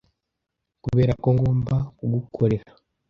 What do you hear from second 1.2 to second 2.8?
ko ngomba kugukorera